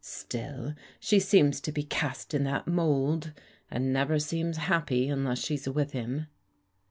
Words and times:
Still, 0.03 0.73
she 0.99 1.19
seems 1.19 1.61
to 1.61 1.71
be 1.71 1.83
cast 1.83 2.33
in 2.33 2.43
that 2.45 2.65
mould, 2.65 3.33
and 3.69 3.93
never 3.93 4.17
seems 4.17 4.57
happy 4.57 5.05
tmless 5.09 5.45
she's 5.45 5.69
with 5.69 5.91
him." 5.91 6.25